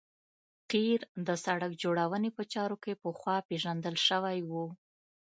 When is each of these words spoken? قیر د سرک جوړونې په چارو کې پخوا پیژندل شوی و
قیر 0.71 0.99
د 1.27 1.29
سرک 1.43 1.71
جوړونې 1.83 2.29
په 2.37 2.43
چارو 2.53 2.77
کې 2.83 2.93
پخوا 3.03 3.35
پیژندل 3.49 3.95
شوی 4.07 4.39
و 4.49 4.51